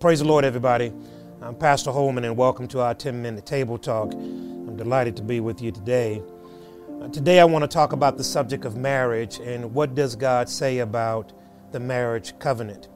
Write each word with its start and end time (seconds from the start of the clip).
Praise 0.00 0.20
the 0.20 0.24
Lord, 0.24 0.46
everybody. 0.46 0.94
I'm 1.42 1.54
Pastor 1.54 1.92
Holman, 1.92 2.24
and 2.24 2.34
welcome 2.34 2.66
to 2.68 2.80
our 2.80 2.94
10 2.94 3.20
minute 3.20 3.44
table 3.44 3.76
talk. 3.76 4.14
I'm 4.14 4.74
delighted 4.74 5.14
to 5.16 5.22
be 5.22 5.40
with 5.40 5.60
you 5.60 5.72
today. 5.72 6.22
Uh, 7.02 7.08
today, 7.08 7.38
I 7.38 7.44
want 7.44 7.64
to 7.64 7.68
talk 7.68 7.92
about 7.92 8.16
the 8.16 8.24
subject 8.24 8.64
of 8.64 8.78
marriage 8.78 9.40
and 9.40 9.74
what 9.74 9.94
does 9.94 10.16
God 10.16 10.48
say 10.48 10.78
about 10.78 11.34
the 11.72 11.80
marriage 11.80 12.32
covenant. 12.38 12.88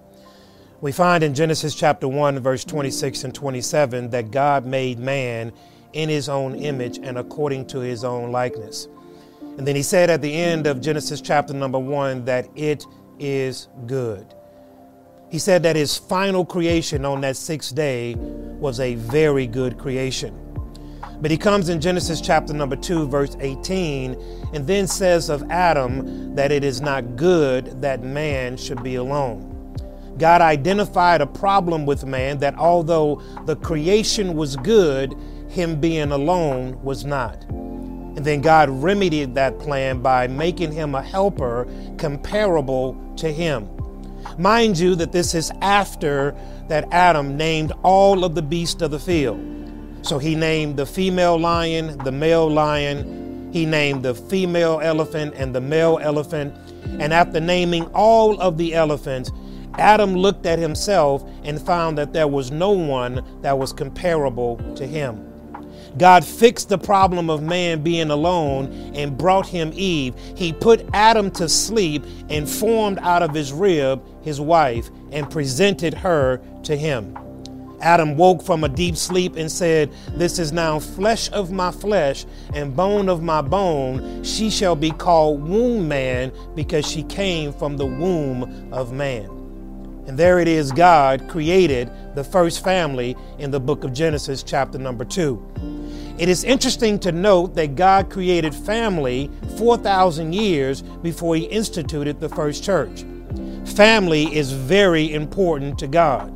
We 0.81 0.93
find 0.93 1.23
in 1.23 1.35
Genesis 1.35 1.75
chapter 1.75 2.09
1, 2.09 2.39
verse 2.39 2.65
26 2.65 3.25
and 3.25 3.35
27, 3.35 4.09
that 4.09 4.31
God 4.31 4.65
made 4.65 4.99
man 4.99 5.53
in 5.93 6.09
his 6.09 6.31
own 6.31 6.55
image 6.55 6.97
and 7.03 7.19
according 7.19 7.67
to 7.67 7.81
his 7.81 8.03
own 8.03 8.33
likeness. 8.33 8.89
And 9.59 9.69
then 9.69 9.77
he 9.77 9.83
said 9.83 10.09
at 10.09 10.23
the 10.23 10.33
end 10.33 10.67
of 10.67 10.81
Genesis 10.81 11.21
chapter 11.21 11.53
number 11.53 11.79
1 11.79 12.25
that 12.25 12.49
it 12.57 12.87
is 13.19 13.69
good. 13.85 14.35
He 15.35 15.41
said 15.41 15.65
that 15.65 15.75
his 15.75 15.99
final 15.99 16.45
creation 16.45 17.05
on 17.05 17.23
that 17.23 17.37
sixth 17.37 17.75
day 17.75 18.15
was 18.15 18.79
a 18.79 18.95
very 18.95 19.49
good 19.49 19.79
creation. 19.81 20.33
But 21.21 21.33
he 21.33 21.37
comes 21.37 21.71
in 21.71 21.81
Genesis 21.81 22.21
chapter 22.21 22.55
number 22.55 22.77
2, 22.77 23.09
verse 23.09 23.37
18, 23.41 24.15
and 24.55 24.65
then 24.65 24.87
says 24.87 25.31
of 25.31 25.43
Adam 25.51 26.37
that 26.37 26.53
it 26.53 26.63
is 26.63 26.81
not 26.81 27.17
good 27.17 27.83
that 27.83 28.05
man 28.05 28.57
should 28.57 28.81
be 28.85 28.95
alone. 28.95 29.75
God 30.19 30.41
identified 30.41 31.21
a 31.21 31.27
problem 31.27 31.85
with 31.85 32.05
man 32.05 32.39
that 32.39 32.55
although 32.55 33.21
the 33.45 33.57
creation 33.57 34.37
was 34.37 34.55
good, 34.55 35.17
him 35.49 35.81
being 35.81 36.13
alone 36.13 36.81
was 36.85 37.05
not. 37.05 37.43
And 37.51 38.25
then 38.25 38.41
God 38.41 38.71
remedied 38.71 39.35
that 39.35 39.59
plan 39.59 40.01
by 40.01 40.29
making 40.29 40.71
him 40.71 40.95
a 40.95 41.03
helper 41.03 41.67
comparable 41.99 42.97
to 43.17 43.33
him. 43.33 43.69
Mind 44.39 44.79
you, 44.79 44.95
that 44.97 45.13
this 45.13 45.35
is 45.35 45.51
after 45.61 46.35
that 46.69 46.89
Adam 46.93 47.37
named 47.37 47.73
all 47.83 48.25
of 48.25 48.35
the 48.35 48.43
beasts 48.43 48.83
of 48.83 48.91
the 48.91 48.99
field. 48.99 49.41
So 50.03 50.19
he 50.19 50.35
named 50.35 50.77
the 50.77 50.87
female 50.87 51.39
lion, 51.39 51.99
the 51.99 52.13
male 52.13 52.51
lion, 52.51 53.51
he 53.53 53.67
named 53.67 54.03
the 54.03 54.15
female 54.15 54.81
elephant 54.83 55.35
and 55.37 55.55
the 55.55 55.61
male 55.61 55.99
elephant. 56.03 56.55
And 57.01 57.13
after 57.13 57.41
naming 57.41 57.85
all 57.95 58.41
of 58.41 58.59
the 58.59 58.75
elephants, 58.75 59.31
Adam 59.79 60.15
looked 60.15 60.47
at 60.47 60.59
himself 60.59 61.25
and 61.43 61.61
found 61.61 61.99
that 61.99 62.13
there 62.13 62.29
was 62.29 62.51
no 62.51 62.71
one 62.71 63.25
that 63.43 63.59
was 63.59 63.73
comparable 63.73 64.57
to 64.77 64.87
him. 64.87 65.34
God 65.97 66.25
fixed 66.25 66.69
the 66.69 66.79
problem 66.79 67.31
of 67.31 67.43
man 67.43 67.83
being 67.83 68.11
alone 68.11 68.67
and 68.95 69.17
brought 69.17 69.47
him 69.47 69.71
Eve. 69.75 70.15
He 70.37 70.53
put 70.53 70.87
Adam 70.93 71.31
to 71.33 71.49
sleep 71.49 72.05
and 72.29 72.49
formed 72.49 72.99
out 72.99 73.23
of 73.23 73.33
his 73.35 73.53
rib 73.53 74.03
his 74.23 74.41
wife 74.41 74.91
and 75.13 75.31
presented 75.31 75.95
her 75.95 76.41
to 76.65 76.77
him. 76.77 77.17
Adam 77.81 78.17
woke 78.17 78.43
from 78.43 78.65
a 78.65 78.69
deep 78.69 78.97
sleep 78.97 79.37
and 79.37 79.53
said, 79.53 79.93
This 80.17 80.39
is 80.39 80.53
now 80.53 80.79
flesh 80.79 81.31
of 81.33 81.53
my 81.53 81.71
flesh 81.71 82.25
and 82.55 82.75
bone 82.75 83.11
of 83.11 83.23
my 83.23 83.43
bone. 83.43 84.25
She 84.25 84.49
shall 84.49 84.75
be 84.75 84.91
called 84.91 85.47
womb 85.47 85.87
man 85.87 86.33
because 86.55 86.87
she 86.91 87.03
came 87.05 87.53
from 87.53 87.77
the 87.77 87.87
womb 87.87 88.73
of 88.73 88.93
man. 88.93 89.29
And 90.07 90.19
there 90.19 90.39
it 90.39 90.49
is, 90.49 90.73
God 90.73 91.29
created 91.29 91.91
the 92.15 92.25
first 92.25 92.65
family 92.65 93.17
in 93.39 93.51
the 93.51 93.61
book 93.61 93.85
of 93.85 93.93
Genesis, 93.93 94.43
chapter 94.43 94.79
number 94.79 95.05
two. 95.05 95.43
It 96.17 96.29
is 96.29 96.45
interesting 96.45 97.01
to 97.01 97.11
note 97.11 97.57
that 97.57 97.75
God 97.75 98.09
created 98.09 98.55
family 98.55 99.29
4,000 99.59 100.33
years 100.33 100.83
before 100.83 101.35
He 101.35 101.43
instituted 101.45 102.21
the 102.21 102.29
first 102.29 102.63
church. 102.63 103.05
Family 103.65 104.33
is 104.33 104.53
very 104.53 105.13
important 105.13 105.77
to 105.81 105.89
God. 105.89 106.33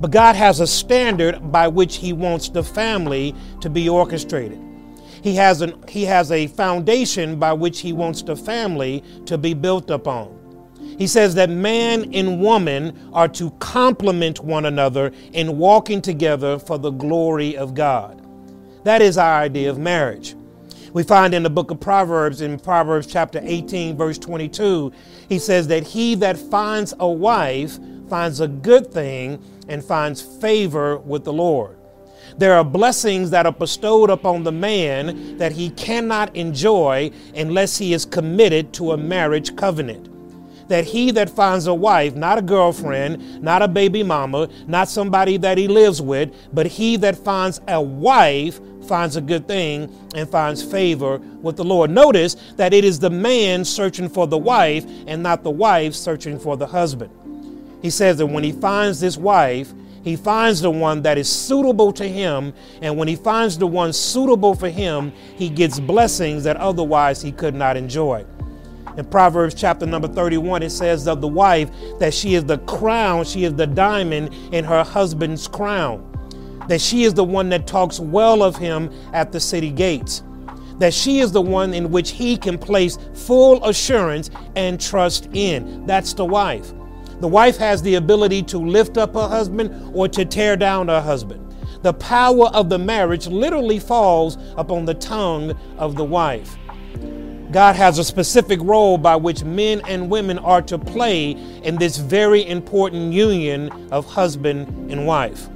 But 0.00 0.10
God 0.10 0.34
has 0.34 0.58
a 0.58 0.66
standard 0.66 1.52
by 1.52 1.68
which 1.68 1.96
He 1.96 2.12
wants 2.12 2.48
the 2.48 2.64
family 2.64 3.36
to 3.60 3.70
be 3.70 3.88
orchestrated. 3.88 4.60
He 5.22 5.36
has, 5.36 5.62
an, 5.62 5.80
he 5.88 6.04
has 6.06 6.32
a 6.32 6.48
foundation 6.48 7.38
by 7.38 7.52
which 7.52 7.80
He 7.80 7.92
wants 7.92 8.20
the 8.22 8.34
family 8.34 9.04
to 9.26 9.38
be 9.38 9.54
built 9.54 9.90
upon. 9.90 10.36
He 10.98 11.06
says 11.06 11.36
that 11.36 11.50
man 11.50 12.12
and 12.12 12.40
woman 12.40 13.10
are 13.12 13.28
to 13.28 13.52
complement 13.52 14.40
one 14.40 14.64
another 14.64 15.12
in 15.32 15.56
walking 15.56 16.02
together 16.02 16.58
for 16.58 16.78
the 16.78 16.90
glory 16.90 17.56
of 17.56 17.74
God. 17.74 18.23
That 18.84 19.00
is 19.00 19.18
our 19.18 19.40
idea 19.40 19.70
of 19.70 19.78
marriage. 19.78 20.34
We 20.92 21.02
find 21.02 21.34
in 21.34 21.42
the 21.42 21.50
book 21.50 21.70
of 21.70 21.80
Proverbs, 21.80 22.40
in 22.42 22.58
Proverbs 22.60 23.06
chapter 23.06 23.40
18, 23.42 23.96
verse 23.96 24.18
22, 24.18 24.92
he 25.28 25.38
says 25.38 25.66
that 25.68 25.82
he 25.84 26.14
that 26.16 26.36
finds 26.36 26.94
a 27.00 27.08
wife 27.08 27.78
finds 28.08 28.40
a 28.40 28.48
good 28.48 28.92
thing 28.92 29.42
and 29.68 29.82
finds 29.82 30.20
favor 30.20 30.98
with 30.98 31.24
the 31.24 31.32
Lord. 31.32 31.78
There 32.36 32.54
are 32.54 32.64
blessings 32.64 33.30
that 33.30 33.46
are 33.46 33.52
bestowed 33.52 34.10
upon 34.10 34.44
the 34.44 34.52
man 34.52 35.38
that 35.38 35.52
he 35.52 35.70
cannot 35.70 36.36
enjoy 36.36 37.10
unless 37.34 37.78
he 37.78 37.94
is 37.94 38.04
committed 38.04 38.72
to 38.74 38.92
a 38.92 38.96
marriage 38.96 39.56
covenant 39.56 40.13
that 40.68 40.84
he 40.84 41.10
that 41.12 41.30
finds 41.30 41.66
a 41.66 41.74
wife, 41.74 42.14
not 42.14 42.38
a 42.38 42.42
girlfriend, 42.42 43.42
not 43.42 43.62
a 43.62 43.68
baby 43.68 44.02
mama, 44.02 44.48
not 44.66 44.88
somebody 44.88 45.36
that 45.38 45.58
he 45.58 45.68
lives 45.68 46.00
with, 46.00 46.30
but 46.52 46.66
he 46.66 46.96
that 46.96 47.16
finds 47.16 47.60
a 47.68 47.80
wife 47.80 48.60
finds 48.84 49.16
a 49.16 49.20
good 49.20 49.48
thing 49.48 49.90
and 50.14 50.28
finds 50.28 50.62
favor 50.62 51.18
with 51.40 51.56
the 51.56 51.64
Lord. 51.64 51.90
Notice 51.90 52.34
that 52.56 52.74
it 52.74 52.84
is 52.84 52.98
the 52.98 53.10
man 53.10 53.64
searching 53.64 54.08
for 54.08 54.26
the 54.26 54.38
wife 54.38 54.84
and 55.06 55.22
not 55.22 55.42
the 55.42 55.50
wife 55.50 55.94
searching 55.94 56.38
for 56.38 56.56
the 56.56 56.66
husband. 56.66 57.10
He 57.82 57.90
says 57.90 58.18
that 58.18 58.26
when 58.26 58.44
he 58.44 58.52
finds 58.52 59.00
this 59.00 59.16
wife, 59.16 59.72
he 60.02 60.16
finds 60.16 60.60
the 60.60 60.70
one 60.70 61.02
that 61.02 61.16
is 61.16 61.30
suitable 61.30 61.92
to 61.94 62.06
him. 62.06 62.52
And 62.82 62.98
when 62.98 63.08
he 63.08 63.16
finds 63.16 63.56
the 63.56 63.66
one 63.66 63.92
suitable 63.92 64.54
for 64.54 64.68
him, 64.68 65.12
he 65.36 65.48
gets 65.48 65.80
blessings 65.80 66.44
that 66.44 66.58
otherwise 66.58 67.22
he 67.22 67.32
could 67.32 67.54
not 67.54 67.76
enjoy. 67.76 68.24
In 68.96 69.04
Proverbs 69.06 69.54
chapter 69.54 69.86
number 69.86 70.08
31, 70.08 70.62
it 70.62 70.70
says 70.70 71.08
of 71.08 71.20
the 71.20 71.28
wife 71.28 71.70
that 71.98 72.14
she 72.14 72.34
is 72.34 72.44
the 72.44 72.58
crown, 72.58 73.24
she 73.24 73.44
is 73.44 73.54
the 73.54 73.66
diamond 73.66 74.32
in 74.52 74.64
her 74.64 74.84
husband's 74.84 75.48
crown 75.48 76.10
that 76.68 76.80
she 76.80 77.04
is 77.04 77.14
the 77.14 77.24
one 77.24 77.48
that 77.50 77.66
talks 77.66 78.00
well 78.00 78.42
of 78.42 78.56
him 78.56 78.90
at 79.12 79.32
the 79.32 79.40
city 79.40 79.70
gates, 79.70 80.22
that 80.78 80.94
she 80.94 81.20
is 81.20 81.32
the 81.32 81.40
one 81.40 81.74
in 81.74 81.90
which 81.90 82.10
he 82.10 82.36
can 82.36 82.58
place 82.58 82.98
full 83.14 83.64
assurance 83.64 84.30
and 84.56 84.80
trust 84.80 85.28
in. 85.32 85.86
That's 85.86 86.14
the 86.14 86.24
wife. 86.24 86.72
The 87.20 87.28
wife 87.28 87.56
has 87.58 87.82
the 87.82 87.94
ability 87.94 88.42
to 88.44 88.58
lift 88.58 88.98
up 88.98 89.14
her 89.14 89.28
husband 89.28 89.92
or 89.94 90.08
to 90.08 90.24
tear 90.24 90.56
down 90.56 90.88
her 90.88 91.00
husband. 91.00 91.40
The 91.82 91.94
power 91.94 92.46
of 92.48 92.70
the 92.70 92.78
marriage 92.78 93.26
literally 93.26 93.78
falls 93.78 94.38
upon 94.56 94.84
the 94.84 94.94
tongue 94.94 95.50
of 95.76 95.96
the 95.96 96.04
wife. 96.04 96.56
God 97.54 97.76
has 97.76 98.00
a 98.00 98.04
specific 98.04 98.58
role 98.64 98.98
by 98.98 99.14
which 99.14 99.44
men 99.44 99.80
and 99.86 100.10
women 100.10 100.40
are 100.40 100.60
to 100.62 100.76
play 100.76 101.30
in 101.62 101.76
this 101.76 101.98
very 101.98 102.44
important 102.44 103.12
union 103.12 103.70
of 103.92 104.04
husband 104.06 104.90
and 104.90 105.06
wife. 105.06 105.46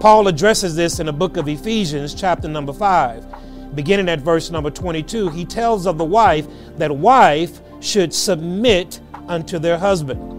Paul 0.00 0.28
addresses 0.28 0.74
this 0.76 0.98
in 0.98 1.04
the 1.04 1.12
book 1.12 1.36
of 1.36 1.46
Ephesians, 1.46 2.14
chapter 2.14 2.48
number 2.48 2.72
5. 2.72 3.74
Beginning 3.74 4.08
at 4.08 4.20
verse 4.20 4.50
number 4.50 4.70
22, 4.70 5.28
he 5.28 5.44
tells 5.44 5.86
of 5.86 5.98
the 5.98 6.06
wife 6.06 6.46
that 6.78 6.90
wife 6.90 7.60
should 7.80 8.14
submit 8.14 8.98
unto 9.28 9.58
their 9.58 9.76
husband. 9.76 10.35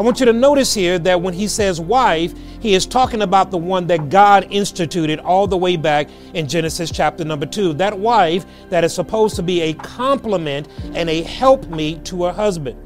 I 0.00 0.02
want 0.02 0.18
you 0.18 0.24
to 0.24 0.32
notice 0.32 0.72
here 0.72 0.98
that 1.00 1.20
when 1.20 1.34
he 1.34 1.46
says 1.46 1.78
wife, 1.78 2.32
he 2.60 2.72
is 2.72 2.86
talking 2.86 3.20
about 3.20 3.50
the 3.50 3.58
one 3.58 3.86
that 3.88 4.08
God 4.08 4.46
instituted 4.48 5.18
all 5.18 5.46
the 5.46 5.58
way 5.58 5.76
back 5.76 6.08
in 6.32 6.48
Genesis 6.48 6.90
chapter 6.90 7.22
number 7.22 7.44
2. 7.44 7.74
That 7.74 7.98
wife 7.98 8.46
that 8.70 8.82
is 8.82 8.94
supposed 8.94 9.36
to 9.36 9.42
be 9.42 9.60
a 9.60 9.74
complement 9.74 10.68
and 10.94 11.10
a 11.10 11.20
helpmeet 11.20 12.06
to 12.06 12.24
her 12.24 12.32
husband. 12.32 12.78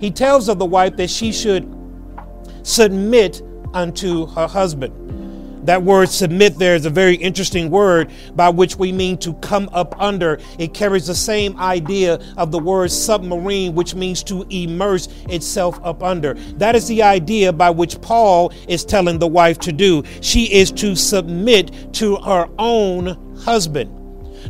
He 0.00 0.10
tells 0.10 0.48
of 0.48 0.58
the 0.58 0.66
wife 0.66 0.96
that 0.96 1.10
she 1.10 1.30
should 1.30 1.72
submit 2.64 3.40
unto 3.72 4.26
her 4.26 4.48
husband. 4.48 4.92
That 5.68 5.82
word 5.82 6.08
submit 6.08 6.56
there 6.56 6.74
is 6.74 6.86
a 6.86 6.90
very 6.90 7.16
interesting 7.16 7.68
word 7.68 8.10
by 8.34 8.48
which 8.48 8.76
we 8.76 8.90
mean 8.90 9.18
to 9.18 9.34
come 9.34 9.68
up 9.74 9.94
under. 10.00 10.40
It 10.58 10.72
carries 10.72 11.08
the 11.08 11.14
same 11.14 11.60
idea 11.60 12.20
of 12.38 12.52
the 12.52 12.58
word 12.58 12.90
submarine, 12.90 13.74
which 13.74 13.94
means 13.94 14.22
to 14.22 14.46
immerse 14.48 15.08
itself 15.28 15.78
up 15.84 16.02
under. 16.02 16.32
That 16.56 16.74
is 16.74 16.88
the 16.88 17.02
idea 17.02 17.52
by 17.52 17.68
which 17.68 18.00
Paul 18.00 18.50
is 18.66 18.82
telling 18.82 19.18
the 19.18 19.26
wife 19.26 19.58
to 19.58 19.72
do. 19.72 20.04
She 20.22 20.44
is 20.44 20.72
to 20.72 20.96
submit 20.96 21.92
to 21.96 22.16
her 22.16 22.48
own 22.58 23.36
husband. 23.36 23.97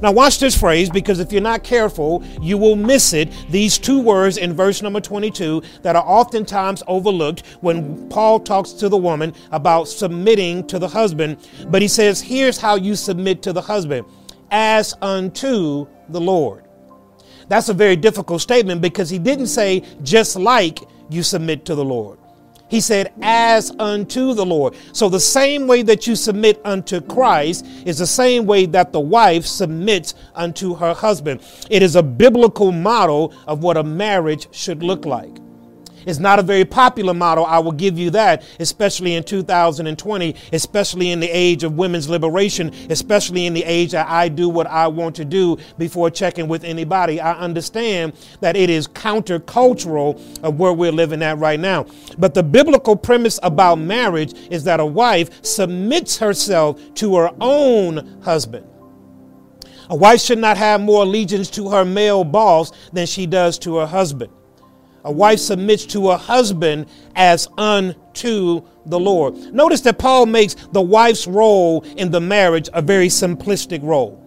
Now, 0.02 0.12
watch 0.12 0.38
this 0.38 0.58
phrase 0.58 0.90
because 0.90 1.20
if 1.20 1.32
you're 1.32 1.40
not 1.40 1.64
careful, 1.64 2.22
you 2.40 2.58
will 2.58 2.76
miss 2.76 3.12
it. 3.12 3.32
These 3.50 3.78
two 3.78 4.00
words 4.00 4.36
in 4.36 4.52
verse 4.52 4.82
number 4.82 5.00
22 5.00 5.62
that 5.82 5.96
are 5.96 6.04
oftentimes 6.04 6.82
overlooked 6.86 7.46
when 7.60 8.08
Paul 8.08 8.40
talks 8.40 8.72
to 8.72 8.88
the 8.88 8.96
woman 8.96 9.34
about 9.50 9.84
submitting 9.84 10.66
to 10.68 10.78
the 10.78 10.88
husband. 10.88 11.48
But 11.68 11.82
he 11.82 11.88
says, 11.88 12.20
Here's 12.20 12.58
how 12.58 12.76
you 12.76 12.94
submit 12.94 13.42
to 13.42 13.52
the 13.52 13.62
husband 13.62 14.06
as 14.50 14.94
unto 15.02 15.86
the 16.08 16.20
Lord. 16.20 16.64
That's 17.48 17.68
a 17.68 17.74
very 17.74 17.96
difficult 17.96 18.40
statement 18.42 18.80
because 18.80 19.08
he 19.08 19.18
didn't 19.18 19.46
say, 19.46 19.82
just 20.02 20.36
like 20.36 20.80
you 21.08 21.22
submit 21.22 21.64
to 21.66 21.74
the 21.74 21.84
Lord. 21.84 22.17
He 22.68 22.80
said, 22.80 23.12
as 23.22 23.72
unto 23.78 24.34
the 24.34 24.44
Lord. 24.44 24.74
So 24.92 25.08
the 25.08 25.20
same 25.20 25.66
way 25.66 25.82
that 25.82 26.06
you 26.06 26.14
submit 26.14 26.60
unto 26.64 27.00
Christ 27.00 27.66
is 27.86 27.98
the 27.98 28.06
same 28.06 28.46
way 28.46 28.66
that 28.66 28.92
the 28.92 29.00
wife 29.00 29.46
submits 29.46 30.14
unto 30.34 30.74
her 30.74 30.92
husband. 30.92 31.40
It 31.70 31.82
is 31.82 31.96
a 31.96 32.02
biblical 32.02 32.70
model 32.72 33.32
of 33.46 33.62
what 33.62 33.76
a 33.76 33.82
marriage 33.82 34.48
should 34.52 34.82
look 34.82 35.06
like. 35.06 35.38
It's 36.06 36.18
not 36.18 36.38
a 36.38 36.42
very 36.42 36.64
popular 36.64 37.14
model, 37.14 37.44
I 37.44 37.58
will 37.58 37.72
give 37.72 37.98
you 37.98 38.10
that, 38.10 38.42
especially 38.60 39.14
in 39.14 39.24
2020, 39.24 40.34
especially 40.52 41.10
in 41.10 41.20
the 41.20 41.28
age 41.28 41.64
of 41.64 41.74
women's 41.74 42.08
liberation, 42.08 42.72
especially 42.90 43.46
in 43.46 43.54
the 43.54 43.64
age 43.64 43.92
that 43.92 44.08
I 44.08 44.28
do 44.28 44.48
what 44.48 44.66
I 44.66 44.88
want 44.88 45.16
to 45.16 45.24
do 45.24 45.58
before 45.76 46.10
checking 46.10 46.48
with 46.48 46.64
anybody. 46.64 47.20
I 47.20 47.32
understand 47.38 48.12
that 48.40 48.56
it 48.56 48.70
is 48.70 48.88
countercultural 48.88 50.20
of 50.42 50.58
where 50.58 50.72
we're 50.72 50.92
living 50.92 51.22
at 51.22 51.38
right 51.38 51.60
now. 51.60 51.86
But 52.18 52.34
the 52.34 52.42
biblical 52.42 52.96
premise 52.96 53.38
about 53.42 53.76
marriage 53.76 54.34
is 54.50 54.64
that 54.64 54.80
a 54.80 54.86
wife 54.86 55.44
submits 55.44 56.18
herself 56.18 56.80
to 56.94 57.16
her 57.16 57.30
own 57.40 58.20
husband. 58.22 58.66
A 59.90 59.96
wife 59.96 60.20
should 60.20 60.38
not 60.38 60.58
have 60.58 60.80
more 60.80 61.02
allegiance 61.02 61.48
to 61.50 61.70
her 61.70 61.84
male 61.84 62.24
boss 62.24 62.72
than 62.92 63.06
she 63.06 63.26
does 63.26 63.58
to 63.60 63.76
her 63.76 63.86
husband. 63.86 64.30
A 65.08 65.10
wife 65.10 65.38
submits 65.38 65.86
to 65.86 66.10
her 66.10 66.18
husband 66.18 66.84
as 67.16 67.48
unto 67.56 68.60
the 68.84 69.00
Lord. 69.00 69.36
Notice 69.54 69.80
that 69.80 69.98
Paul 69.98 70.26
makes 70.26 70.52
the 70.72 70.82
wife's 70.82 71.26
role 71.26 71.80
in 71.96 72.10
the 72.10 72.20
marriage 72.20 72.68
a 72.74 72.82
very 72.82 73.08
simplistic 73.08 73.82
role. 73.82 74.22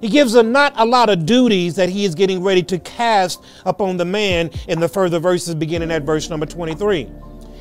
He 0.00 0.08
gives 0.08 0.34
her 0.34 0.42
not 0.42 0.72
a 0.74 0.84
lot 0.84 1.10
of 1.10 1.26
duties 1.26 1.76
that 1.76 1.90
he 1.90 2.04
is 2.04 2.16
getting 2.16 2.42
ready 2.42 2.64
to 2.64 2.80
cast 2.80 3.40
upon 3.64 3.98
the 3.98 4.04
man 4.04 4.50
in 4.66 4.80
the 4.80 4.88
further 4.88 5.20
verses 5.20 5.54
beginning 5.54 5.92
at 5.92 6.02
verse 6.02 6.28
number 6.28 6.44
23. 6.44 7.08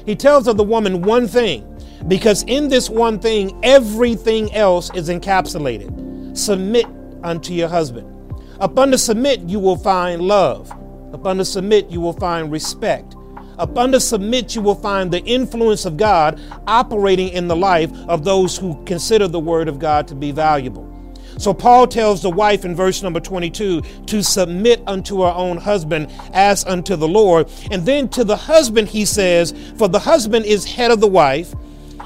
He 0.07 0.15
tells 0.15 0.47
of 0.47 0.57
the 0.57 0.63
woman 0.63 1.03
one 1.03 1.27
thing, 1.27 1.71
because 2.07 2.41
in 2.47 2.67
this 2.67 2.89
one 2.89 3.19
thing, 3.19 3.59
everything 3.61 4.51
else 4.55 4.91
is 4.95 5.07
encapsulated. 5.09 6.35
Submit 6.35 6.87
unto 7.21 7.53
your 7.53 7.69
husband. 7.69 8.11
Upon 8.59 8.89
the 8.89 8.97
submit, 8.97 9.41
you 9.41 9.59
will 9.59 9.77
find 9.77 10.23
love. 10.23 10.75
Up 11.15 11.25
under 11.25 11.45
submit, 11.45 11.89
you 11.89 12.01
will 12.01 12.11
find 12.11 12.51
respect. 12.51 13.15
Up 13.57 13.77
under 13.77 14.01
submit, 14.01 14.53
you 14.53 14.61
will 14.61 14.75
find 14.75 15.09
the 15.09 15.23
influence 15.23 15.85
of 15.85 15.95
God 15.95 16.41
operating 16.67 17.29
in 17.29 17.47
the 17.47 17.55
life 17.55 17.89
of 18.09 18.25
those 18.25 18.57
who 18.57 18.83
consider 18.83 19.29
the 19.29 19.39
word 19.39 19.69
of 19.69 19.79
God 19.79 20.09
to 20.09 20.13
be 20.13 20.31
valuable. 20.31 20.91
So 21.37 21.53
Paul 21.53 21.87
tells 21.87 22.21
the 22.21 22.29
wife 22.29 22.65
in 22.65 22.75
verse 22.75 23.01
number 23.01 23.21
22 23.21 23.81
to 24.07 24.21
submit 24.21 24.83
unto 24.87 25.21
her 25.21 25.31
own 25.33 25.55
husband 25.55 26.11
as 26.33 26.65
unto 26.65 26.97
the 26.97 27.07
Lord. 27.07 27.49
And 27.71 27.85
then 27.85 28.09
to 28.09 28.25
the 28.25 28.35
husband, 28.35 28.89
he 28.89 29.05
says, 29.05 29.53
For 29.77 29.87
the 29.87 29.99
husband 29.99 30.43
is 30.43 30.65
head 30.65 30.91
of 30.91 30.99
the 30.99 31.07
wife, 31.07 31.55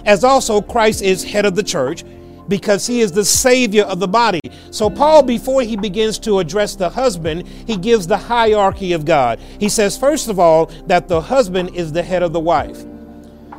as 0.06 0.24
also 0.24 0.62
Christ 0.62 1.02
is 1.02 1.24
head 1.24 1.48
of 1.48 1.56
the 1.56 1.64
church 1.64 2.04
because 2.50 2.86
he 2.86 3.00
is 3.00 3.12
the 3.14 3.24
savior 3.24 3.84
of 3.84 4.00
the 4.00 4.08
body. 4.08 4.42
So, 4.72 4.90
Paul, 4.90 5.24
before 5.24 5.62
he 5.62 5.78
begins 5.78 6.20
to 6.20 6.40
address 6.40 6.76
the 6.76 6.90
husband, 6.90 7.48
he 7.48 7.78
gives 7.78 8.08
the 8.08 8.18
hierarchy 8.18 8.92
of 8.94 9.06
God. 9.06 9.40
He 9.60 9.70
says, 9.70 9.98
first 9.98 10.28
of 10.28 10.40
all, 10.40 10.66
that 10.88 11.08
the 11.08 11.22
husband 11.22 11.76
is 11.76 11.94
the 11.94 12.04
head 12.04 12.24
of 12.24 12.34
the 12.34 12.40
wife. 12.40 12.84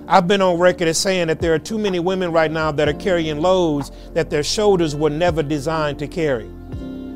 I've 0.07 0.27
been 0.27 0.43
on 0.43 0.59
record 0.59 0.89
as 0.89 0.99
saying 0.99 1.29
that 1.29 1.41
there 1.41 1.55
are 1.55 1.59
too 1.59 1.79
many 1.79 2.01
women 2.01 2.33
right 2.33 2.51
now 2.51 2.73
that 2.73 2.89
are 2.89 2.95
carrying 2.95 3.41
loads 3.41 3.93
that 4.13 4.29
their 4.29 4.43
shoulders 4.43 4.97
were 4.97 5.09
never 5.09 5.41
designed 5.41 6.01
to 6.01 6.09
carry. 6.09 6.51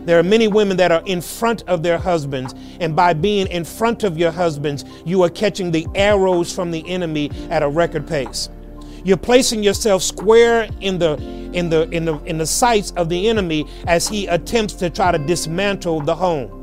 There 0.05 0.19
are 0.19 0.23
many 0.23 0.49
women 0.49 0.77
that 0.77 0.93
are 0.93 1.03
in 1.07 1.21
front 1.21 1.63
of 1.63 1.83
their 1.83 1.99
husbands, 1.99 2.55
and 2.79 2.95
by 2.95 3.15
being 3.15 3.47
in 3.49 3.65
front 3.65 4.05
of 4.05 4.19
your 4.19 4.31
husbands, 4.31 4.85
you 5.05 5.23
are 5.23 5.31
catching 5.31 5.73
the 5.73 5.87
arrows 5.95 6.55
from 6.55 6.71
the 6.71 6.89
enemy 6.89 7.31
at 7.51 7.63
a 7.63 7.69
record 7.69 8.07
pace. 8.07 8.51
You're 9.05 9.19
placing 9.19 9.63
yourself 9.63 10.03
square 10.03 10.69
in 10.81 10.99
the 10.99 11.15
in 11.53 11.69
the 11.69 11.89
in 11.91 12.05
the 12.05 12.19
in 12.25 12.39
the 12.39 12.47
sights 12.47 12.91
of 12.93 13.09
the 13.09 13.29
enemy 13.29 13.67
as 13.87 14.09
he 14.09 14.27
attempts 14.27 14.75
to 14.75 14.91
try 14.91 15.13
to 15.13 15.19
dismantle 15.19 16.01
the 16.01 16.15
home. 16.15 16.63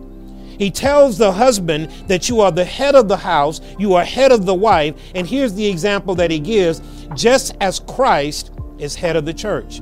He 0.58 0.70
tells 0.70 1.18
the 1.18 1.32
husband 1.32 1.90
that 2.08 2.30
you 2.30 2.42
are 2.42 2.52
the 2.52 2.66
head 2.66 2.94
of 2.96 3.08
the 3.08 3.18
house, 3.18 3.62
you 3.80 3.94
are 3.94 4.04
head 4.04 4.32
of 4.32 4.46
the 4.46 4.54
wife, 4.54 4.96
and 5.16 5.26
here's 5.26 5.54
the 5.54 5.66
example 5.66 6.14
that 6.16 6.30
he 6.30 6.40
gives 6.40 6.82
just 7.16 7.56
as 7.62 7.80
Christ 7.80 8.52
is 8.78 8.96
head 8.96 9.16
of 9.16 9.26
the 9.26 9.34
church. 9.34 9.80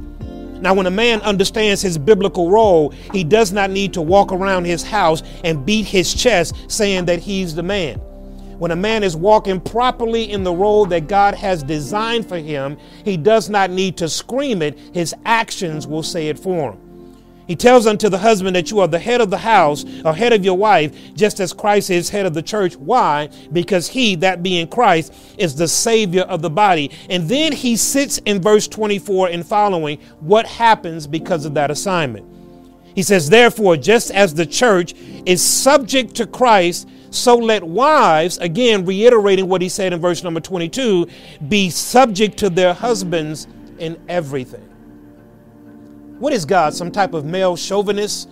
Now, 0.62 0.74
when 0.74 0.86
a 0.86 0.92
man 0.92 1.22
understands 1.22 1.82
his 1.82 1.98
biblical 1.98 2.52
role, 2.52 2.90
he 3.14 3.24
does 3.24 3.52
not 3.54 3.72
need 3.72 3.94
to 3.94 4.02
walk 4.02 4.32
around 4.32 4.66
his 4.66 4.84
house 4.84 5.24
and 5.44 5.66
beat 5.66 5.86
his 5.86 6.14
chest 6.14 6.56
saying 6.70 7.06
that 7.06 7.20
he's 7.20 7.56
the 7.56 7.64
man. 7.64 8.02
When 8.60 8.72
a 8.72 8.76
man 8.76 9.04
is 9.04 9.16
walking 9.16 9.62
properly 9.62 10.30
in 10.30 10.44
the 10.44 10.54
role 10.54 10.86
that 10.88 11.08
God 11.08 11.34
has 11.34 11.64
designed 11.64 12.28
for 12.28 12.38
him, 12.38 12.78
he 13.06 13.16
does 13.16 13.50
not 13.50 13.72
need 13.72 13.96
to 13.98 14.10
scream 14.10 14.62
it, 14.62 14.78
his 14.94 15.16
actions 15.24 15.88
will 15.88 16.04
say 16.04 16.28
it 16.28 16.38
for 16.38 16.74
him. 16.74 16.90
He 17.48 17.56
tells 17.56 17.88
unto 17.88 18.10
the 18.10 18.18
husband 18.18 18.58
that 18.58 18.70
you 18.70 18.82
are 18.82 18.88
the 18.88 19.00
head 19.00 19.22
of 19.22 19.30
the 19.30 19.38
house, 19.38 19.86
or 20.04 20.14
head 20.14 20.34
of 20.34 20.44
your 20.44 20.58
wife, 20.58 20.94
just 21.16 21.40
as 21.40 21.54
Christ 21.54 21.90
is 21.90 22.10
head 22.10 22.26
of 22.26 22.34
the 22.34 22.44
church. 22.44 22.76
Why? 22.76 23.30
Because 23.54 23.88
he, 23.88 24.16
that 24.16 24.44
being 24.44 24.68
Christ, 24.68 25.14
is 25.38 25.56
the 25.56 25.68
Savior 25.68 26.24
of 26.24 26.42
the 26.42 26.50
body. 26.50 26.92
And 27.10 27.30
then 27.30 27.54
he 27.54 27.78
sits 27.78 28.18
in 28.20 28.42
verse 28.42 28.68
24 28.68 29.30
and 29.30 29.48
following 29.48 30.00
what 30.20 30.46
happens 30.46 31.08
because 31.08 31.46
of 31.46 31.54
that 31.54 31.72
assignment. 31.72 32.28
He 32.94 33.04
says, 33.04 33.30
Therefore, 33.30 33.78
just 33.78 34.12
as 34.12 34.36
the 34.36 34.46
church 34.46 34.94
is 35.26 35.42
subject 35.42 36.16
to 36.16 36.28
Christ, 36.28 36.88
so 37.12 37.36
let 37.36 37.64
wives, 37.64 38.38
again 38.38 38.86
reiterating 38.86 39.48
what 39.48 39.62
he 39.62 39.70
said 39.70 39.94
in 39.94 40.00
verse 40.00 40.24
number 40.24 40.40
22, 40.40 41.08
be 41.48 41.70
subject 41.70 42.38
to 42.38 42.50
their 42.50 42.74
husbands 42.74 43.48
in 43.80 44.00
everything. 44.08 44.66
What 46.20 46.34
is 46.34 46.46
God? 46.46 46.74
Some 46.74 46.92
type 46.92 47.14
of 47.14 47.26
male 47.26 47.56
chauvinist? 47.56 48.30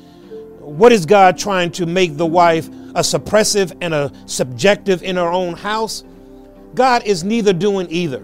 What 0.60 0.92
is 0.92 1.06
God 1.06 1.38
trying 1.38 1.72
to 1.72 1.86
make 1.86 2.18
the 2.18 2.26
wife 2.26 2.68
a 2.68 3.02
suppressive 3.02 3.76
and 3.80 3.94
a 3.94 4.12
subjective 4.26 5.04
in 5.04 5.16
her 5.16 5.30
own 5.30 5.54
house? 5.54 6.04
God 6.76 7.04
is 7.06 7.24
neither 7.24 7.54
doing 7.54 7.88
either. 7.90 8.20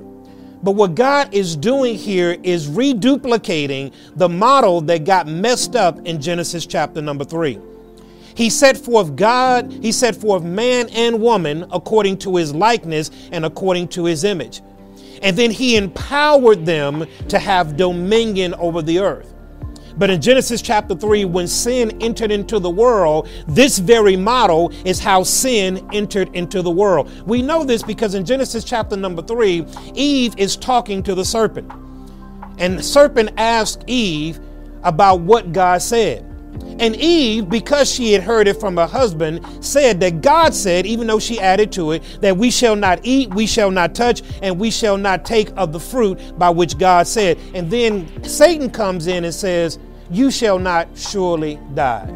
But 0.63 0.73
what 0.73 0.95
God 0.95 1.33
is 1.33 1.55
doing 1.55 1.95
here 1.95 2.37
is 2.43 2.69
reduplicating 2.69 3.93
the 4.15 4.29
model 4.29 4.81
that 4.81 5.05
got 5.05 5.27
messed 5.27 5.75
up 5.75 6.05
in 6.05 6.21
Genesis 6.21 6.65
chapter 6.65 7.01
number 7.01 7.25
3. 7.25 7.59
He 8.35 8.49
set 8.49 8.77
forth 8.77 9.15
God, 9.15 9.71
he 9.71 9.91
set 9.91 10.15
forth 10.15 10.43
man 10.43 10.89
and 10.89 11.21
woman 11.21 11.65
according 11.71 12.17
to 12.19 12.35
his 12.35 12.53
likeness 12.53 13.11
and 13.31 13.45
according 13.45 13.89
to 13.89 14.05
his 14.05 14.23
image. 14.23 14.61
And 15.21 15.37
then 15.37 15.51
he 15.51 15.77
empowered 15.77 16.65
them 16.65 17.05
to 17.29 17.39
have 17.39 17.77
dominion 17.77 18.53
over 18.55 18.81
the 18.81 18.99
earth. 18.99 19.33
But 19.95 20.09
in 20.09 20.21
Genesis 20.21 20.61
chapter 20.61 20.95
3, 20.95 21.25
when 21.25 21.47
sin 21.47 22.01
entered 22.01 22.31
into 22.31 22.59
the 22.59 22.69
world, 22.69 23.29
this 23.47 23.77
very 23.77 24.17
model 24.17 24.71
is 24.85 24.99
how 24.99 25.23
sin 25.23 25.87
entered 25.93 26.35
into 26.35 26.61
the 26.61 26.71
world. 26.71 27.11
We 27.27 27.41
know 27.41 27.63
this 27.63 27.83
because 27.83 28.15
in 28.15 28.25
Genesis 28.25 28.63
chapter 28.63 28.97
number 28.97 29.21
3, 29.21 29.65
Eve 29.93 30.33
is 30.37 30.57
talking 30.57 31.03
to 31.03 31.13
the 31.13 31.23
serpent. 31.23 31.71
And 32.57 32.79
the 32.79 32.83
serpent 32.83 33.31
asked 33.37 33.83
Eve 33.87 34.39
about 34.83 35.21
what 35.21 35.53
God 35.53 35.81
said. 35.81 36.32
And 36.79 36.95
Eve, 36.95 37.49
because 37.49 37.91
she 37.91 38.13
had 38.13 38.23
heard 38.23 38.47
it 38.47 38.59
from 38.59 38.77
her 38.77 38.87
husband, 38.87 39.45
said 39.63 39.99
that 39.99 40.21
God 40.21 40.53
said, 40.53 40.85
even 40.85 41.07
though 41.07 41.19
she 41.19 41.39
added 41.39 41.71
to 41.73 41.91
it, 41.91 42.03
that 42.21 42.35
we 42.35 42.51
shall 42.51 42.75
not 42.75 42.99
eat, 43.03 43.33
we 43.33 43.45
shall 43.45 43.71
not 43.71 43.95
touch, 43.95 44.21
and 44.41 44.59
we 44.59 44.71
shall 44.71 44.97
not 44.97 45.23
take 45.23 45.51
of 45.55 45.71
the 45.71 45.79
fruit 45.79 46.19
by 46.37 46.49
which 46.49 46.77
God 46.77 47.07
said. 47.07 47.37
And 47.53 47.69
then 47.69 48.23
Satan 48.23 48.69
comes 48.69 49.07
in 49.07 49.23
and 49.23 49.33
says, 49.33 49.79
You 50.09 50.31
shall 50.31 50.59
not 50.59 50.87
surely 50.95 51.59
die. 51.73 52.11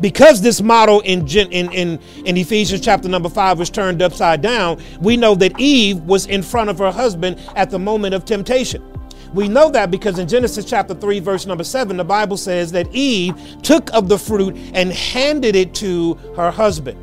Because 0.00 0.40
this 0.40 0.60
model 0.60 1.00
in, 1.00 1.26
in, 1.26 1.72
in, 1.72 1.98
in 2.24 2.36
Ephesians 2.36 2.80
chapter 2.80 3.08
number 3.08 3.28
5 3.28 3.58
was 3.58 3.70
turned 3.70 4.00
upside 4.00 4.42
down, 4.42 4.80
we 5.00 5.16
know 5.16 5.34
that 5.34 5.58
Eve 5.58 6.00
was 6.02 6.26
in 6.26 6.42
front 6.42 6.70
of 6.70 6.78
her 6.78 6.92
husband 6.92 7.40
at 7.56 7.70
the 7.70 7.78
moment 7.78 8.14
of 8.14 8.24
temptation. 8.24 8.82
We 9.34 9.48
know 9.48 9.70
that 9.70 9.90
because 9.90 10.18
in 10.18 10.26
Genesis 10.26 10.64
chapter 10.64 10.94
3, 10.94 11.20
verse 11.20 11.46
number 11.46 11.64
7, 11.64 11.96
the 11.96 12.04
Bible 12.04 12.36
says 12.36 12.72
that 12.72 12.88
Eve 12.94 13.34
took 13.62 13.92
of 13.92 14.08
the 14.08 14.18
fruit 14.18 14.56
and 14.72 14.90
handed 14.92 15.54
it 15.54 15.74
to 15.76 16.14
her 16.36 16.50
husband. 16.50 16.98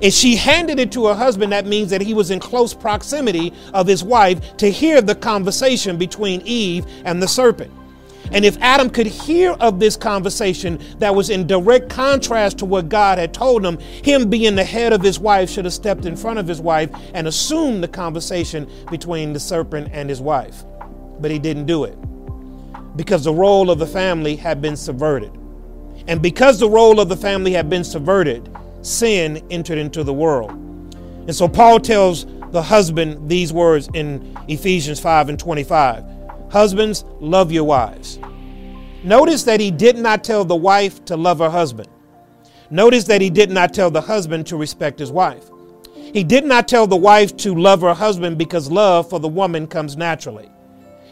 If 0.00 0.12
she 0.12 0.36
handed 0.36 0.78
it 0.78 0.92
to 0.92 1.06
her 1.06 1.14
husband, 1.14 1.52
that 1.52 1.66
means 1.66 1.88
that 1.90 2.02
he 2.02 2.12
was 2.12 2.30
in 2.30 2.38
close 2.38 2.74
proximity 2.74 3.52
of 3.72 3.86
his 3.86 4.04
wife 4.04 4.56
to 4.58 4.70
hear 4.70 5.00
the 5.00 5.14
conversation 5.14 5.96
between 5.96 6.42
Eve 6.42 6.84
and 7.06 7.22
the 7.22 7.28
serpent. 7.28 7.72
And 8.32 8.44
if 8.44 8.58
Adam 8.60 8.90
could 8.90 9.06
hear 9.06 9.52
of 9.52 9.80
this 9.80 9.96
conversation 9.96 10.78
that 10.98 11.14
was 11.14 11.30
in 11.30 11.46
direct 11.46 11.88
contrast 11.88 12.58
to 12.58 12.64
what 12.64 12.88
God 12.88 13.18
had 13.18 13.32
told 13.32 13.64
him, 13.64 13.78
him 13.78 14.28
being 14.28 14.56
the 14.56 14.64
head 14.64 14.92
of 14.92 15.02
his 15.02 15.18
wife 15.18 15.48
should 15.48 15.64
have 15.64 15.74
stepped 15.74 16.04
in 16.04 16.16
front 16.16 16.38
of 16.38 16.48
his 16.48 16.60
wife 16.60 16.90
and 17.14 17.26
assumed 17.26 17.82
the 17.82 17.88
conversation 17.88 18.68
between 18.90 19.32
the 19.32 19.40
serpent 19.40 19.88
and 19.92 20.08
his 20.08 20.20
wife 20.20 20.64
but 21.20 21.30
he 21.30 21.38
didn't 21.38 21.66
do 21.66 21.84
it 21.84 21.96
because 22.96 23.24
the 23.24 23.32
role 23.32 23.70
of 23.70 23.78
the 23.78 23.86
family 23.86 24.36
had 24.36 24.62
been 24.62 24.76
subverted. 24.76 25.32
And 26.06 26.20
because 26.22 26.58
the 26.58 26.68
role 26.68 27.00
of 27.00 27.08
the 27.08 27.16
family 27.16 27.52
had 27.52 27.68
been 27.68 27.84
subverted, 27.84 28.54
sin 28.82 29.44
entered 29.50 29.78
into 29.78 30.04
the 30.04 30.12
world. 30.12 30.50
And 30.52 31.34
so 31.34 31.48
Paul 31.48 31.80
tells 31.80 32.26
the 32.50 32.62
husband 32.62 33.28
these 33.28 33.52
words 33.52 33.88
in 33.94 34.36
Ephesians 34.48 35.00
5 35.00 35.30
and 35.30 35.38
25 35.38 36.04
Husbands, 36.50 37.04
love 37.18 37.50
your 37.50 37.64
wives. 37.64 38.20
Notice 39.02 39.42
that 39.42 39.58
he 39.58 39.72
did 39.72 39.98
not 39.98 40.22
tell 40.22 40.44
the 40.44 40.54
wife 40.54 41.04
to 41.06 41.16
love 41.16 41.40
her 41.40 41.50
husband. 41.50 41.88
Notice 42.70 43.04
that 43.04 43.20
he 43.20 43.28
did 43.28 43.50
not 43.50 43.74
tell 43.74 43.90
the 43.90 44.00
husband 44.00 44.46
to 44.46 44.56
respect 44.56 45.00
his 45.00 45.10
wife. 45.10 45.50
He 45.96 46.22
did 46.22 46.44
not 46.44 46.68
tell 46.68 46.86
the 46.86 46.96
wife 46.96 47.36
to 47.38 47.54
love 47.54 47.80
her 47.80 47.92
husband 47.92 48.38
because 48.38 48.70
love 48.70 49.10
for 49.10 49.18
the 49.18 49.28
woman 49.28 49.66
comes 49.66 49.96
naturally. 49.96 50.48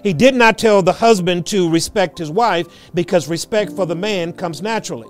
He 0.02 0.12
did 0.12 0.34
not 0.34 0.58
tell 0.58 0.82
the 0.82 0.92
husband 0.92 1.46
to 1.46 1.70
respect 1.70 2.18
his 2.18 2.30
wife 2.30 2.66
because 2.94 3.28
respect 3.28 3.72
for 3.72 3.86
the 3.86 3.94
man 3.94 4.32
comes 4.32 4.60
naturally. 4.60 5.08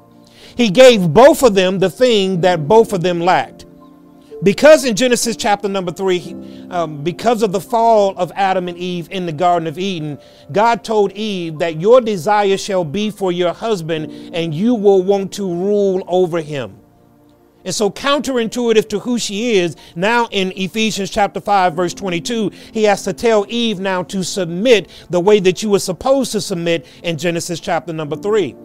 He 0.56 0.70
gave 0.70 1.12
both 1.12 1.42
of 1.42 1.54
them 1.54 1.78
the 1.78 1.90
thing 1.90 2.42
that 2.42 2.68
both 2.68 2.92
of 2.92 3.02
them 3.02 3.20
lacked. 3.20 3.66
Because 4.42 4.84
in 4.84 4.96
Genesis 4.96 5.36
chapter 5.36 5.68
number 5.68 5.92
three, 5.92 6.34
um, 6.70 7.04
because 7.04 7.44
of 7.44 7.52
the 7.52 7.60
fall 7.60 8.12
of 8.16 8.32
Adam 8.34 8.66
and 8.66 8.76
Eve 8.76 9.08
in 9.12 9.24
the 9.24 9.32
Garden 9.32 9.68
of 9.68 9.78
Eden, 9.78 10.18
God 10.50 10.82
told 10.82 11.12
Eve 11.12 11.60
that 11.60 11.80
your 11.80 12.00
desire 12.00 12.58
shall 12.58 12.84
be 12.84 13.10
for 13.10 13.30
your 13.30 13.52
husband 13.52 14.10
and 14.34 14.52
you 14.52 14.74
will 14.74 15.00
want 15.02 15.32
to 15.34 15.44
rule 15.46 16.02
over 16.08 16.40
him. 16.40 16.81
And 17.64 17.74
so, 17.74 17.90
counterintuitive 17.90 18.88
to 18.88 18.98
who 18.98 19.18
she 19.18 19.56
is, 19.56 19.76
now 19.94 20.28
in 20.30 20.52
Ephesians 20.56 21.10
chapter 21.10 21.40
5, 21.40 21.74
verse 21.74 21.94
22, 21.94 22.50
he 22.72 22.84
has 22.84 23.04
to 23.04 23.12
tell 23.12 23.46
Eve 23.48 23.78
now 23.78 24.02
to 24.04 24.24
submit 24.24 24.90
the 25.10 25.20
way 25.20 25.38
that 25.40 25.62
you 25.62 25.70
were 25.70 25.78
supposed 25.78 26.32
to 26.32 26.40
submit 26.40 26.86
in 27.02 27.18
Genesis 27.18 27.60
chapter 27.60 27.92
number 27.92 28.16
3. 28.16 28.56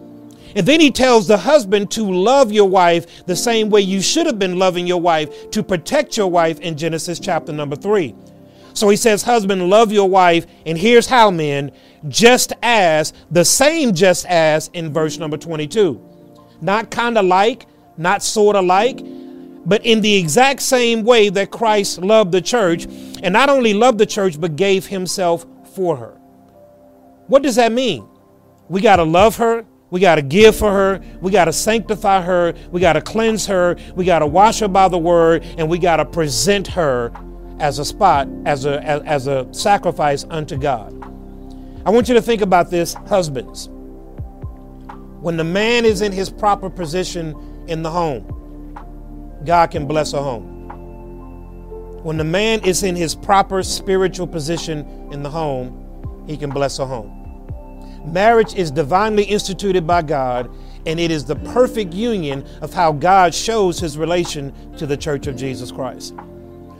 And 0.56 0.66
then 0.66 0.80
he 0.80 0.90
tells 0.90 1.28
the 1.28 1.36
husband 1.36 1.90
to 1.92 2.10
love 2.10 2.50
your 2.52 2.68
wife 2.68 3.26
the 3.26 3.36
same 3.36 3.70
way 3.70 3.80
you 3.82 4.00
should 4.00 4.26
have 4.26 4.38
been 4.38 4.58
loving 4.58 4.86
your 4.86 5.00
wife 5.00 5.50
to 5.50 5.62
protect 5.62 6.16
your 6.16 6.30
wife 6.30 6.58
in 6.60 6.76
Genesis 6.76 7.20
chapter 7.20 7.52
number 7.52 7.76
three. 7.76 8.14
So 8.74 8.88
he 8.88 8.96
says, 8.96 9.22
Husband, 9.22 9.68
love 9.68 9.92
your 9.92 10.08
wife. 10.08 10.46
And 10.64 10.78
here's 10.78 11.06
how, 11.06 11.30
men, 11.30 11.72
just 12.08 12.52
as, 12.62 13.12
the 13.30 13.44
same 13.44 13.92
just 13.92 14.24
as 14.26 14.68
in 14.72 14.92
verse 14.92 15.18
number 15.18 15.36
22. 15.36 16.00
Not 16.60 16.90
kind 16.90 17.18
of 17.18 17.24
like, 17.26 17.66
not 17.98 18.22
sort 18.22 18.56
of 18.56 18.64
like, 18.64 19.00
but 19.66 19.84
in 19.84 20.00
the 20.00 20.14
exact 20.14 20.62
same 20.62 21.04
way 21.04 21.28
that 21.28 21.50
Christ 21.50 21.98
loved 21.98 22.32
the 22.32 22.40
church, 22.40 22.86
and 23.22 23.32
not 23.32 23.50
only 23.50 23.74
loved 23.74 23.98
the 23.98 24.06
church, 24.06 24.40
but 24.40 24.56
gave 24.56 24.86
himself 24.86 25.44
for 25.74 25.96
her. 25.96 26.12
What 27.26 27.42
does 27.42 27.56
that 27.56 27.72
mean? 27.72 28.08
We 28.68 28.80
got 28.80 28.96
to 28.96 29.04
love 29.04 29.36
her 29.36 29.66
we 29.90 30.00
got 30.00 30.16
to 30.16 30.22
give 30.22 30.54
for 30.54 30.70
her. 30.70 31.00
We 31.20 31.30
got 31.30 31.46
to 31.46 31.52
sanctify 31.52 32.22
her. 32.22 32.54
We 32.70 32.80
got 32.80 32.94
to 32.94 33.00
cleanse 33.00 33.46
her. 33.46 33.76
We 33.94 34.04
got 34.04 34.18
to 34.18 34.26
wash 34.26 34.60
her 34.60 34.68
by 34.68 34.88
the 34.88 34.98
word. 34.98 35.44
And 35.56 35.68
we 35.68 35.78
got 35.78 35.96
to 35.96 36.04
present 36.04 36.66
her 36.68 37.12
as 37.58 37.78
a 37.78 37.84
spot, 37.84 38.28
as 38.44 38.66
a, 38.66 38.82
as, 38.82 39.02
as 39.02 39.26
a 39.26 39.48
sacrifice 39.52 40.24
unto 40.28 40.56
God. 40.56 40.92
I 41.86 41.90
want 41.90 42.08
you 42.08 42.14
to 42.14 42.22
think 42.22 42.42
about 42.42 42.70
this, 42.70 42.94
husbands. 42.94 43.68
When 45.20 45.36
the 45.36 45.44
man 45.44 45.84
is 45.84 46.02
in 46.02 46.12
his 46.12 46.28
proper 46.28 46.68
position 46.68 47.34
in 47.68 47.82
the 47.82 47.90
home, 47.90 48.24
God 49.44 49.70
can 49.70 49.86
bless 49.86 50.12
a 50.12 50.22
home. 50.22 50.56
When 52.02 52.16
the 52.16 52.24
man 52.24 52.64
is 52.64 52.82
in 52.82 52.96
his 52.96 53.14
proper 53.14 53.62
spiritual 53.62 54.26
position 54.26 54.86
in 55.12 55.22
the 55.22 55.30
home, 55.30 56.24
he 56.26 56.36
can 56.36 56.50
bless 56.50 56.78
a 56.78 56.86
home. 56.86 57.14
Marriage 58.06 58.54
is 58.54 58.70
divinely 58.70 59.24
instituted 59.24 59.86
by 59.86 60.02
God, 60.02 60.50
and 60.86 60.98
it 60.98 61.10
is 61.10 61.24
the 61.24 61.36
perfect 61.36 61.92
union 61.92 62.46
of 62.62 62.72
how 62.72 62.92
God 62.92 63.34
shows 63.34 63.78
his 63.78 63.98
relation 63.98 64.52
to 64.76 64.86
the 64.86 64.96
church 64.96 65.26
of 65.26 65.36
Jesus 65.36 65.70
Christ. 65.70 66.14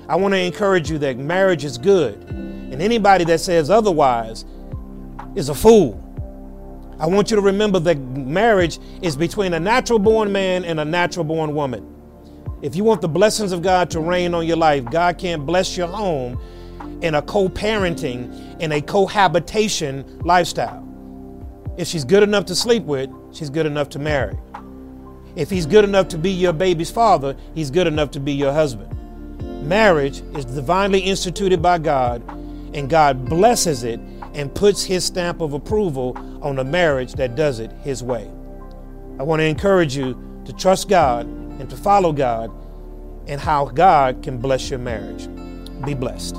I 0.08 0.16
want 0.16 0.32
to 0.32 0.38
encourage 0.38 0.90
you 0.90 0.98
that 0.98 1.18
marriage 1.18 1.64
is 1.64 1.76
good, 1.76 2.14
and 2.30 2.80
anybody 2.80 3.24
that 3.24 3.40
says 3.40 3.68
otherwise 3.68 4.46
is 5.34 5.48
a 5.48 5.54
fool. 5.54 6.02
I 7.00 7.06
want 7.06 7.30
you 7.30 7.36
to 7.36 7.42
remember 7.42 7.78
that 7.80 7.98
marriage 7.98 8.80
is 9.02 9.16
between 9.16 9.54
a 9.54 9.60
natural 9.60 10.00
born 10.00 10.32
man 10.32 10.64
and 10.64 10.80
a 10.80 10.84
natural 10.84 11.24
born 11.24 11.54
woman. 11.54 11.94
If 12.60 12.74
you 12.74 12.82
want 12.82 13.02
the 13.02 13.08
blessings 13.08 13.52
of 13.52 13.62
God 13.62 13.88
to 13.90 14.00
reign 14.00 14.34
on 14.34 14.44
your 14.44 14.56
life, 14.56 14.84
God 14.86 15.16
can't 15.16 15.46
bless 15.46 15.76
your 15.76 15.86
home 15.86 16.40
in 17.02 17.14
a 17.14 17.22
co 17.22 17.48
parenting, 17.48 18.60
in 18.60 18.72
a 18.72 18.80
cohabitation 18.80 20.18
lifestyle. 20.24 20.84
If 21.76 21.86
she's 21.86 22.04
good 22.04 22.24
enough 22.24 22.46
to 22.46 22.56
sleep 22.56 22.82
with, 22.82 23.08
she's 23.32 23.50
good 23.50 23.66
enough 23.66 23.88
to 23.90 24.00
marry. 24.00 24.36
If 25.36 25.50
he's 25.50 25.66
good 25.66 25.84
enough 25.84 26.08
to 26.08 26.18
be 26.18 26.32
your 26.32 26.52
baby's 26.52 26.90
father, 26.90 27.36
he's 27.54 27.70
good 27.70 27.86
enough 27.86 28.10
to 28.12 28.20
be 28.20 28.32
your 28.32 28.52
husband. 28.52 28.92
Marriage 29.64 30.20
is 30.34 30.44
divinely 30.44 30.98
instituted 30.98 31.62
by 31.62 31.78
God, 31.78 32.28
and 32.74 32.90
God 32.90 33.24
blesses 33.26 33.84
it 33.84 34.00
and 34.38 34.54
puts 34.54 34.84
his 34.84 35.04
stamp 35.04 35.40
of 35.40 35.52
approval 35.52 36.16
on 36.42 36.60
a 36.60 36.64
marriage 36.64 37.14
that 37.14 37.34
does 37.34 37.58
it 37.58 37.72
his 37.82 38.04
way. 38.04 38.30
I 39.18 39.24
want 39.24 39.40
to 39.40 39.44
encourage 39.44 39.96
you 39.96 40.16
to 40.44 40.52
trust 40.52 40.88
God 40.88 41.26
and 41.26 41.68
to 41.68 41.76
follow 41.76 42.12
God 42.12 42.52
and 43.26 43.40
how 43.40 43.66
God 43.66 44.22
can 44.22 44.38
bless 44.38 44.70
your 44.70 44.78
marriage. 44.78 45.28
Be 45.84 45.92
blessed. 45.92 46.36